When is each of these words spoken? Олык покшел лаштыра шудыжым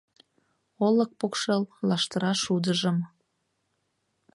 Олык 0.85 1.11
покшел 1.19 1.63
лаштыра 1.89 2.31
шудыжым 2.43 2.97